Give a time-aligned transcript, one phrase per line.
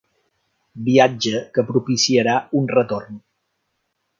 [0.87, 3.25] Viatge que propiciarà una retorn.